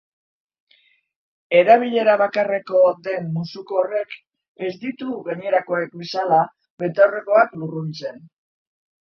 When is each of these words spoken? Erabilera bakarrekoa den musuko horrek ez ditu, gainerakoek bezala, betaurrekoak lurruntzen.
Erabilera 1.57 2.15
bakarrekoa 2.21 2.93
den 3.09 3.27
musuko 3.35 3.77
horrek 3.83 4.17
ez 4.69 4.73
ditu, 4.87 5.11
gainerakoek 5.29 5.95
bezala, 6.01 6.41
betaurrekoak 6.87 7.57
lurruntzen. 7.61 8.19